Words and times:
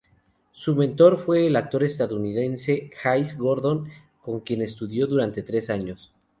Su 0.51 0.73
mentor 0.75 1.15
fue 1.15 1.45
el 1.45 1.55
actor 1.55 1.83
estadounidense 1.83 2.89
Hayes 3.03 3.37
Gordon, 3.37 3.87
con 4.19 4.39
quien 4.39 4.63
estudió 4.63 5.05
durante 5.05 5.43
tres 5.43 5.69
años. 5.69 6.11